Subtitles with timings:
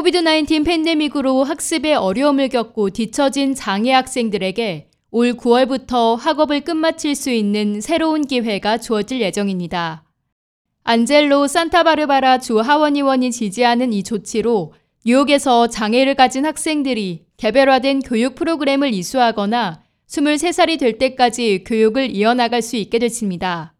[0.00, 8.22] 코비드-19 팬데믹으로 학습에 어려움을 겪고 뒤처진 장애 학생들에게 올 9월부터 학업을 끝마칠 수 있는 새로운
[8.26, 10.04] 기회가 주어질 예정입니다.
[10.84, 14.72] 안젤로 산타바르바라 주 하원의원이 지지하는 이 조치로
[15.04, 22.98] 뉴욕에서 장애를 가진 학생들이 개별화된 교육 프로그램을 이수하거나 23살이 될 때까지 교육을 이어나갈 수 있게
[23.00, 23.74] 됐습니다.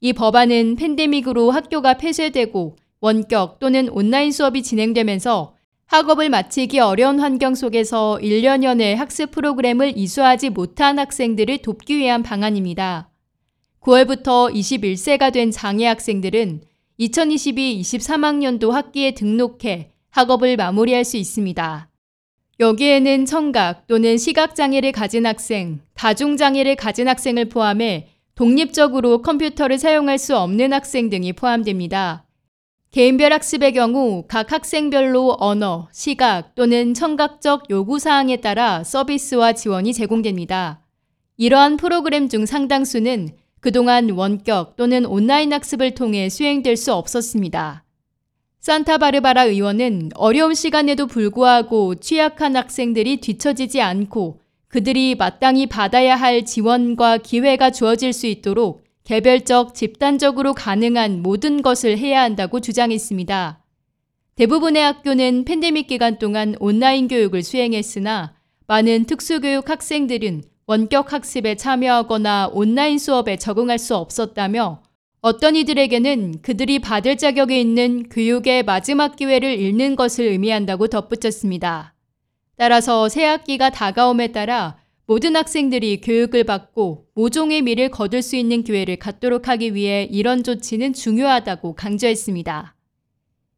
[0.00, 5.57] 이 법안은 팬데믹으로 학교가 폐쇄되고 원격 또는 온라인 수업이 진행되면서
[5.88, 13.08] 학업을 마치기 어려운 환경 속에서 1년여내 학습 프로그램을 이수하지 못한 학생들을 돕기 위한 방안입니다.
[13.80, 16.60] 9월부터 21세가 된 장애 학생들은
[17.00, 21.88] 2022-23학년도 학기에 등록해 학업을 마무리할 수 있습니다.
[22.60, 30.74] 여기에는 청각 또는 시각장애를 가진 학생, 다중장애를 가진 학생을 포함해 독립적으로 컴퓨터를 사용할 수 없는
[30.74, 32.27] 학생 등이 포함됩니다.
[32.90, 40.80] 개인별 학습의 경우 각 학생별로 언어, 시각 또는 청각적 요구사항에 따라 서비스와 지원이 제공됩니다.
[41.36, 43.28] 이러한 프로그램 중 상당수는
[43.60, 47.84] 그동안 원격 또는 온라인 학습을 통해 수행될 수 없었습니다.
[48.60, 57.70] 산타바르바라 의원은 어려운 시간에도 불구하고 취약한 학생들이 뒤처지지 않고 그들이 마땅히 받아야 할 지원과 기회가
[57.70, 63.64] 주어질 수 있도록 개별적, 집단적으로 가능한 모든 것을 해야 한다고 주장했습니다.
[64.34, 68.34] 대부분의 학교는 팬데믹 기간 동안 온라인 교육을 수행했으나
[68.66, 74.82] 많은 특수교육 학생들은 원격 학습에 참여하거나 온라인 수업에 적응할 수 없었다며
[75.22, 81.94] 어떤 이들에게는 그들이 받을 자격이 있는 교육의 마지막 기회를 잃는 것을 의미한다고 덧붙였습니다.
[82.58, 84.76] 따라서 새 학기가 다가옴에 따라
[85.08, 90.92] 모든 학생들이 교육을 받고 모종의 미를 거둘 수 있는 기회를 갖도록 하기 위해 이런 조치는
[90.92, 92.76] 중요하다고 강조했습니다.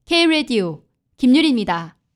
[0.04, 0.84] K-Radio
[1.16, 1.96] 김유리입니다.